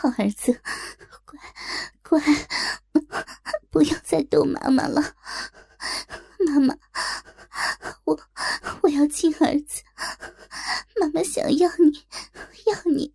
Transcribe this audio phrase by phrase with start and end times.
[0.00, 0.62] 好儿子，
[1.26, 1.38] 乖
[2.02, 2.22] 乖。
[3.68, 5.14] 不要再逗妈妈了，
[6.38, 6.74] 妈妈，
[8.04, 8.18] 我
[8.80, 9.82] 我要亲儿子，
[10.98, 12.06] 妈妈想要你，
[12.64, 13.14] 要你。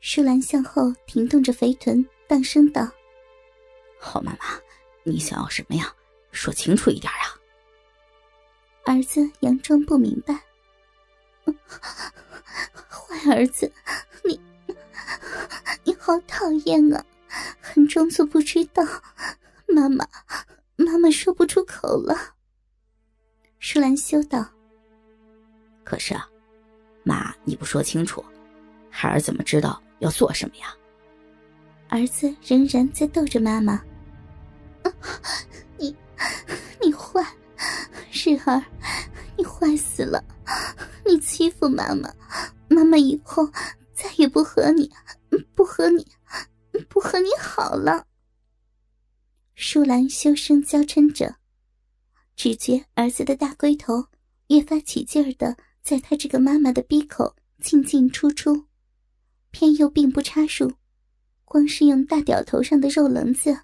[0.00, 2.90] 舒兰向后停动着肥臀，大声道
[4.00, 4.60] ：“好妈妈，
[5.04, 5.94] 你想要什么呀？
[6.32, 7.38] 说清楚一点啊！”
[8.86, 10.34] 儿子佯装不明白
[12.90, 13.72] ：“坏儿子，
[14.24, 14.40] 你
[15.84, 17.04] 你好讨厌啊！”
[17.60, 18.84] 还装作不知道，
[19.68, 20.06] 妈妈，
[20.76, 22.14] 妈妈说不出口了。
[23.58, 24.46] 舒兰修道
[25.82, 26.28] ：“可是啊，
[27.04, 28.22] 妈，你不说清楚，
[28.90, 30.74] 孩儿怎么知道要做什么呀？”
[31.88, 33.82] 儿子仍然在逗着妈妈
[35.78, 35.96] ：“你，
[36.82, 37.22] 你坏，
[38.10, 38.62] 日儿，
[39.38, 40.22] 你坏死了！
[41.06, 42.12] 你欺负妈妈，
[42.68, 43.48] 妈妈以后
[44.02, 44.90] 再也不和你，
[45.54, 46.04] 不和你。”
[46.88, 48.06] 不和你好了。
[49.54, 51.36] 舒兰羞声娇嗔着，
[52.34, 54.06] 只觉儿子的大龟头
[54.46, 58.68] 越发起劲儿的在他这个妈妈的鼻口进进出出，
[59.50, 60.72] 偏又并不插入，
[61.44, 63.54] 光是用大屌头上的肉棱子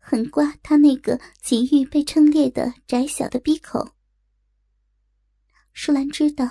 [0.00, 3.94] 狠刮他那个急欲被撑裂的窄小的鼻口。
[5.72, 6.50] 舒兰知道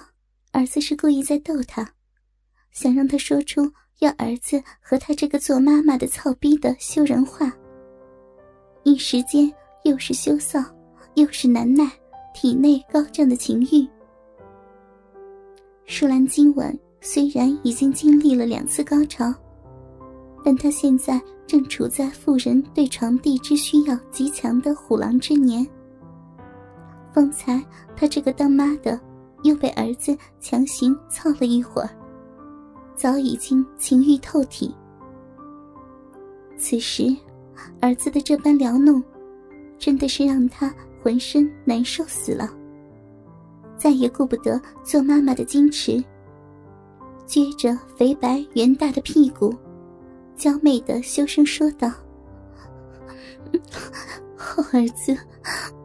[0.51, 1.95] 儿子是故意在逗他，
[2.71, 3.71] 想让他说出。
[3.99, 7.51] 要儿子和他这个做妈妈的操逼的羞人话，
[8.83, 9.51] 一时间
[9.85, 10.63] 又是羞臊，
[11.15, 11.91] 又是难耐，
[12.31, 13.89] 体内高涨的情欲。
[15.87, 19.33] 舒兰今晚虽然已经经历了两次高潮，
[20.45, 25.67] 但她现在正处在妇人对床地之需要极强的虎狼之年。
[27.11, 27.59] 方才
[27.95, 29.01] 她这个当妈的
[29.41, 31.89] 又被儿子强行操了一会儿。
[32.97, 34.75] 早已经情欲透体，
[36.57, 37.15] 此时
[37.79, 39.03] 儿子的这般撩弄，
[39.77, 42.49] 真的是让他浑身难受死了。
[43.77, 46.03] 再也顾不得做妈妈的矜持，
[47.27, 49.55] 撅着肥白圆大的屁股，
[50.35, 51.87] 娇媚的羞声说道
[54.35, 55.15] ：“好儿子，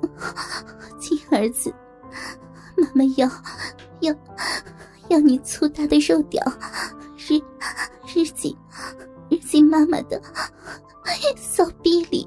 [0.99, 1.71] 亲儿子，
[2.79, 3.29] 妈妈要
[4.01, 4.15] 要
[5.13, 6.43] 让你粗大的肉屌。”
[7.19, 7.39] 日
[8.15, 8.57] 日进
[9.29, 10.21] 日进妈妈的
[11.37, 12.27] 骚逼里，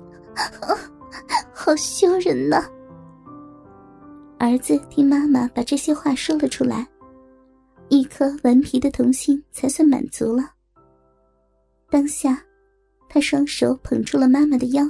[1.51, 2.63] 好羞人呐！
[4.37, 6.87] 儿子听妈妈把这些话说了出来，
[7.89, 10.51] 一颗顽皮的童心才算满足了。
[11.89, 12.39] 当下，
[13.09, 14.87] 他双手捧住了妈妈的腰，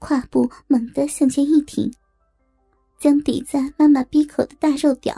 [0.00, 1.90] 胯部猛地向前一挺，
[2.98, 5.14] 将抵在妈妈鼻口的大肉屌，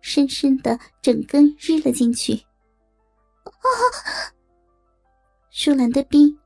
[0.00, 2.34] 深深的整根日了进去。
[3.44, 3.68] 啊！
[5.50, 6.36] 舒兰的逼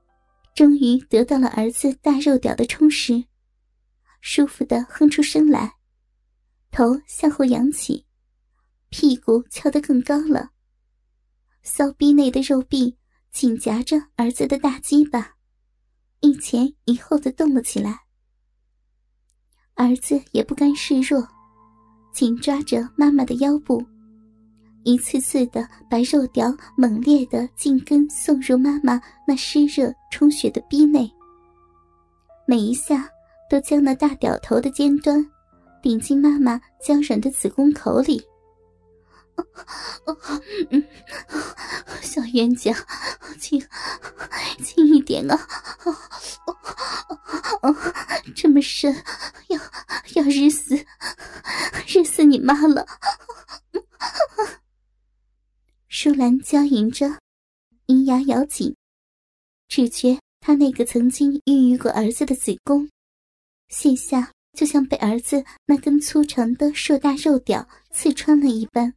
[0.54, 3.24] 终于得到了儿子大肉屌的充实，
[4.20, 5.74] 舒服的哼出声来，
[6.70, 8.06] 头向后仰起，
[8.88, 10.50] 屁股翘得更高了。
[11.62, 12.96] 骚逼内的肉壁
[13.30, 15.34] 紧夹着儿子的大鸡巴，
[16.20, 18.00] 一前一后的动了起来。
[19.74, 21.28] 儿子也不甘示弱，
[22.14, 23.84] 紧抓着妈妈的腰部。
[24.84, 31.10] 一次次的把肉屌猛烈的进根送入妈妈那湿热充血的逼内，
[32.46, 33.08] 每一下
[33.50, 35.26] 都将那大屌头的尖端
[35.82, 38.22] 顶进妈妈娇软的子宫口里。
[42.02, 42.72] 小冤家，
[43.40, 43.60] 轻
[44.62, 45.38] 轻一点啊！
[48.36, 48.94] 这么深，
[49.48, 49.58] 要
[50.14, 50.76] 要日死，
[51.86, 52.86] 日死你妈了！
[55.88, 57.18] 舒兰娇吟着，
[57.86, 58.76] 银牙咬紧，
[59.68, 62.88] 只觉她那个曾经孕育过儿子的子宫，
[63.68, 68.94] 现下就像被儿子那根粗长的硕大肉屌刺穿了一般。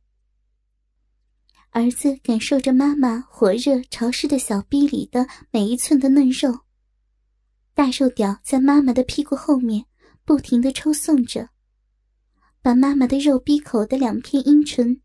[1.77, 6.61] 儿子感受着妈妈火热潮湿的小臂里的每一寸的嫩肉，
[7.75, 9.85] 大肉屌在妈妈的屁股后面
[10.25, 11.49] 不停的抽送着，
[12.63, 14.99] 把妈妈的肉逼口的两片阴唇。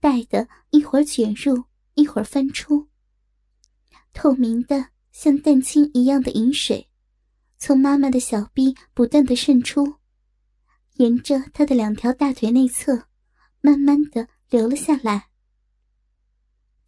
[0.00, 2.88] 带的一会儿卷入，一会儿翻出。
[4.14, 6.88] 透明的像蛋清一样的饮水，
[7.58, 9.96] 从妈妈的小臂不断的渗出，
[10.94, 13.08] 沿着她的两条大腿内侧，
[13.60, 15.28] 慢慢的流了下来。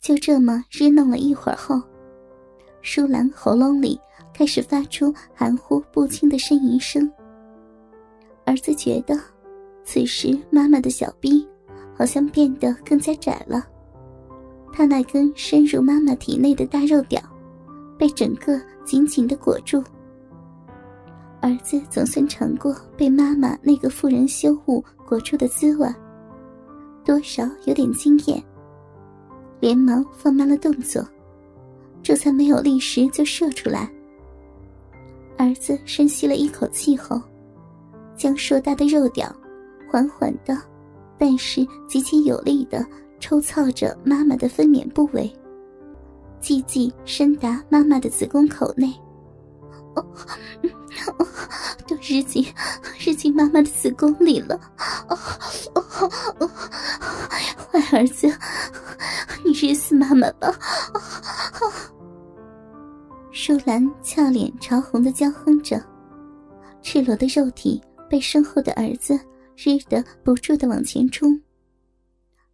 [0.06, 1.82] 就这么日弄了一会儿后，
[2.80, 3.98] 舒兰喉咙里
[4.32, 7.10] 开始发出含糊不清的呻吟声。
[8.44, 9.18] 儿子觉得，
[9.82, 11.44] 此时妈妈的小臂
[11.98, 13.66] 好像变得更加窄了，
[14.72, 17.20] 他那根深入妈妈体内的大肉屌，
[17.98, 19.82] 被整个紧紧的裹住。
[21.40, 25.88] 儿子总算尝过被妈妈那个妇人羞物裹住的滋味，
[27.04, 28.40] 多少有点惊艳。
[29.60, 31.06] 连忙放慢了动作，
[32.02, 33.90] 这才没有立时就射出来。
[35.38, 37.20] 儿子深吸了一口气后，
[38.16, 39.34] 将硕大的肉屌
[39.90, 40.56] 缓缓的，
[41.18, 42.84] 但是极其有力的
[43.20, 45.30] 抽操着妈妈的分娩部位，
[46.40, 48.92] 寂寂深达妈妈的子宫口内。
[49.94, 50.06] 哦，
[51.86, 52.44] 都日进
[52.98, 54.58] 日进妈妈的子宫里了。
[55.08, 55.18] 哦
[56.38, 56.50] 哦，
[57.92, 58.26] 儿子，
[59.44, 60.52] 你日死妈妈吧！
[63.30, 65.80] 舒兰俏脸潮红的娇哼着，
[66.82, 69.18] 赤裸的肉体被身后的儿子
[69.56, 71.40] 日得不住的往前冲，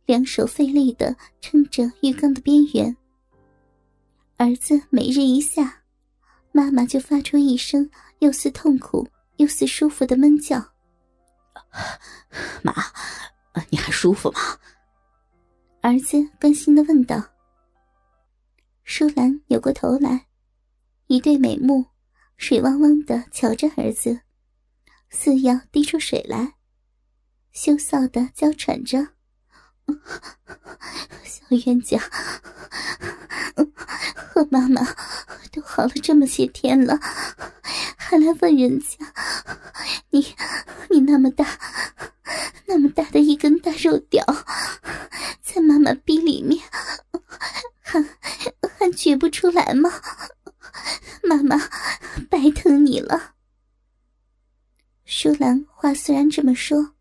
[0.07, 2.97] 两手费力的撑着浴缸的边缘。
[4.37, 5.79] 儿子每日一下。
[6.55, 7.89] 妈妈就发出一声
[8.19, 9.09] 又似痛苦
[9.39, 10.63] 又似舒服的闷叫。
[12.63, 12.75] 妈，
[13.71, 14.39] 你还舒服吗？
[15.85, 17.21] 儿子关心的问道。
[18.85, 20.29] 舒兰扭过头来，
[21.09, 21.85] 一对美目
[22.37, 24.21] 水汪汪的瞧着儿子，
[25.11, 26.55] 似要滴出水来，
[27.51, 29.09] 羞臊的娇喘着
[31.27, 31.99] ：“小冤家。”
[34.15, 34.83] 和妈妈
[35.51, 36.97] 都好了这么些天了，
[37.97, 38.99] 还来问人家？
[40.11, 40.25] 你
[40.91, 41.45] 你那么大，
[42.67, 44.25] 那么大的一根大肉屌，
[46.33, 46.59] 里面，
[47.83, 48.03] 还
[48.79, 49.91] 还觉不出来吗？
[51.23, 51.59] 妈妈
[52.31, 53.35] 白疼你了。
[55.05, 56.95] 舒兰话虽然这么说，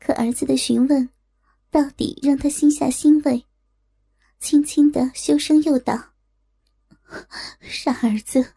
[0.00, 1.08] 可儿子的询问，
[1.70, 3.46] 到底让他心下欣慰。
[4.40, 6.14] 轻轻的羞声又道
[7.62, 8.52] ：“傻儿子，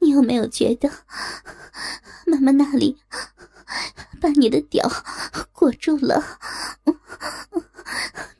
[0.00, 0.90] 你有没有觉得
[2.26, 3.00] 妈妈那里
[4.20, 4.90] 把你的屌
[5.52, 6.40] 裹住了？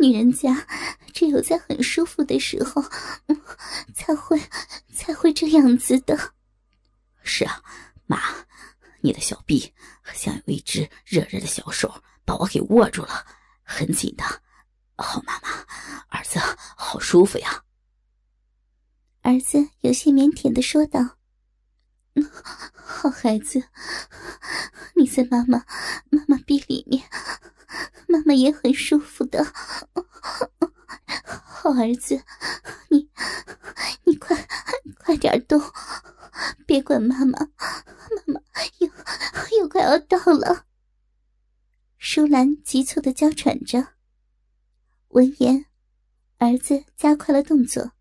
[0.04, 0.66] 女人家
[1.14, 2.84] 只有在很舒服的时候，
[3.94, 4.38] 才会
[4.92, 6.34] 才会这样子的。
[7.22, 7.62] 是啊，
[8.06, 8.20] 妈，
[9.00, 9.72] 你的小臂
[10.12, 13.24] 像有一只热热的小手把我给握住了，
[13.62, 14.24] 很紧的。”
[14.96, 15.48] 好妈妈，
[16.08, 16.38] 儿子
[16.76, 17.64] 好舒服呀。
[19.22, 21.00] 儿子有些腼腆的说道
[22.76, 23.64] ：“好孩子，
[24.96, 25.64] 你在妈妈
[26.10, 27.02] 妈妈臂里面，
[28.06, 29.44] 妈妈也很舒服的。
[31.24, 32.22] 好儿子，
[32.90, 33.08] 你
[34.04, 34.36] 你快
[34.98, 35.60] 快点动，
[36.66, 38.40] 别管妈妈，妈妈
[38.78, 38.88] 又
[39.58, 40.66] 又快要到了。”
[41.98, 43.94] 舒兰急促的娇喘着。
[45.08, 45.66] 闻言，
[46.38, 47.92] 儿子加快了动作，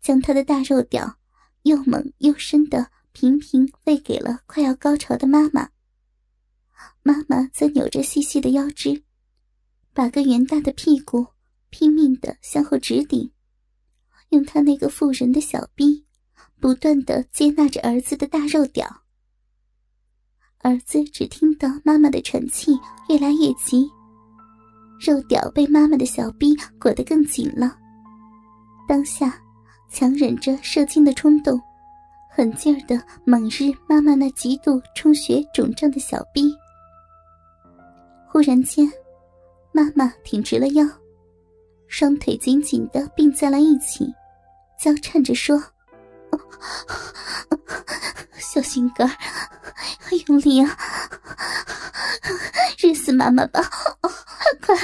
[0.00, 1.16] 将他的大肉屌
[1.62, 5.71] 又猛又深的频频喂给了快要高潮的妈妈。
[7.02, 9.02] 妈妈则扭着细细的腰肢，
[9.92, 11.26] 把个圆大的屁股
[11.70, 13.30] 拼命的向后直顶，
[14.30, 16.04] 用他那个妇人的小臂
[16.60, 19.02] 不断的接纳着儿子的大肉屌。
[20.58, 22.72] 儿子只听到妈妈的喘气
[23.08, 23.90] 越来越急。
[25.04, 27.76] 肉屌被妈妈的小臂裹得更紧了，
[28.86, 29.36] 当下
[29.90, 31.60] 强忍着射精的冲动，
[32.30, 36.54] 狠劲儿的猛日妈妈那极度充血肿胀的小臂。
[38.42, 38.92] 忽然间，
[39.70, 40.84] 妈妈挺直了腰，
[41.86, 44.12] 双腿紧紧的并在了一起，
[44.76, 45.62] 娇颤着说
[48.36, 49.08] ：“小心肝，
[50.26, 50.76] 用力啊，
[52.80, 53.62] 日死妈妈吧！”
[54.60, 54.76] 快，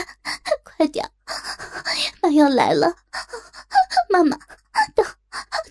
[0.62, 1.04] 快点！
[2.22, 2.94] 妈要来了，
[4.08, 4.38] 妈妈
[4.94, 5.02] 到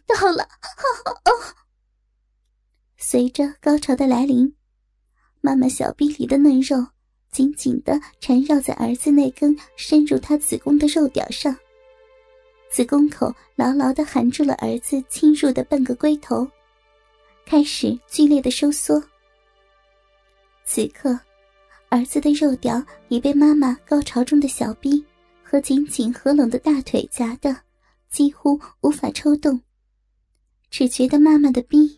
[0.06, 0.46] 到了。
[2.98, 4.58] 随着高潮的来临，
[5.40, 6.86] 妈妈小臂里的嫩肉
[7.38, 11.56] 紧紧的缠绕在儿子那根深入他子宫的肉屌上，
[12.72, 16.48] 子宫口牢牢的含住了儿子侵入的半个龟头，
[17.46, 19.00] 开始剧烈的收缩。
[20.66, 21.20] 此刻。
[21.90, 25.02] 儿子的肉屌已被妈妈高潮中的小臂
[25.42, 27.56] 和紧紧合拢的大腿夹的
[28.10, 29.62] 几乎无法抽动，
[30.70, 31.98] 只觉得妈妈的臂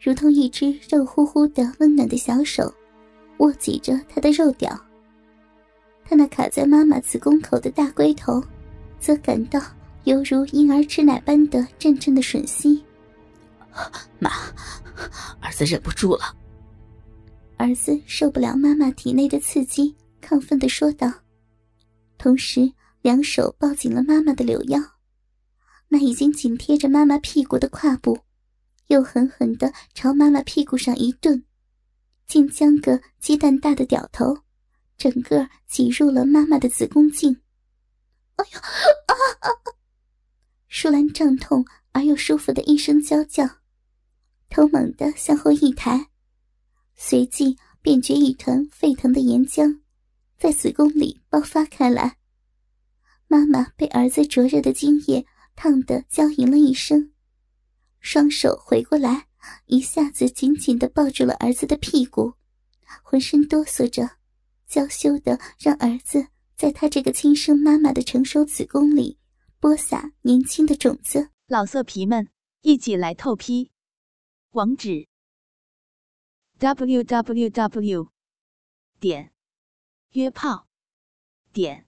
[0.00, 2.72] 如同一只肉乎乎的温暖的小手，
[3.38, 4.78] 握紧着他的肉屌。
[6.04, 8.42] 他那卡在妈妈子宫口的大龟头，
[9.00, 9.60] 则感到
[10.04, 12.82] 犹如婴儿吃奶般的阵阵的吮吸。
[14.18, 14.30] 妈，
[15.40, 16.34] 儿子忍不住了。
[17.56, 21.12] 儿子受不了妈妈体内的刺激，亢奋的说道，
[22.18, 24.80] 同时两手抱紧了妈妈的柳腰，
[25.88, 28.18] 那已经紧贴着妈妈屁股的胯部，
[28.86, 31.42] 又狠狠的朝妈妈屁股上一顿，
[32.26, 34.38] 竟将个鸡蛋大的屌头，
[34.96, 37.40] 整个挤入了妈妈的子宫颈。
[38.36, 39.48] 哎呦啊啊！
[40.68, 43.48] 舒兰胀痛而又舒服的一声娇叫。
[44.48, 46.08] 头猛地向后一抬，
[46.94, 49.80] 随即便觉一团沸腾的岩浆
[50.38, 52.18] 在子宫里爆发开来。
[53.26, 57.12] 妈妈被儿子灼热的精液烫得娇吟了一声，
[58.00, 59.26] 双手回过来，
[59.66, 62.34] 一下子紧紧地抱住了儿子的屁股，
[63.02, 64.18] 浑身哆嗦着，
[64.66, 69.18] 娇羞的让儿子在他这个亲生妈妈的成熟子宫里
[69.58, 71.30] 播撒年轻的种子。
[71.46, 72.28] 老色皮们，
[72.62, 73.70] 一起来透批！
[74.50, 75.06] 网址
[76.58, 78.08] ：w w w
[78.98, 79.32] 点
[80.12, 80.66] 约炮
[81.52, 81.86] 点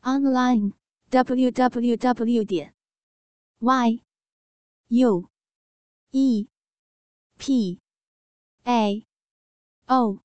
[0.00, 0.72] online
[1.10, 2.74] w w w 点
[3.58, 4.02] y
[4.88, 5.28] u
[6.10, 6.48] e
[7.44, 7.80] p
[8.62, 9.04] a
[9.88, 10.22] o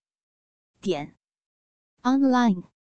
[0.80, 1.16] 点
[2.04, 2.77] online。